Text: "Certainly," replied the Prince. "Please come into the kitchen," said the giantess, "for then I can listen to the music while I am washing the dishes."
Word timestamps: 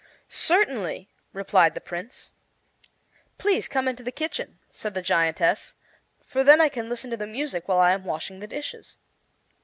"Certainly," 0.29 1.09
replied 1.31 1.75
the 1.75 1.79
Prince. 1.79 2.31
"Please 3.37 3.67
come 3.67 3.87
into 3.87 4.01
the 4.01 4.11
kitchen," 4.11 4.57
said 4.67 4.95
the 4.95 5.01
giantess, 5.03 5.75
"for 6.25 6.43
then 6.43 6.59
I 6.59 6.69
can 6.69 6.89
listen 6.89 7.11
to 7.11 7.17
the 7.17 7.27
music 7.27 7.67
while 7.67 7.77
I 7.79 7.91
am 7.91 8.03
washing 8.03 8.39
the 8.39 8.47
dishes." 8.47 8.97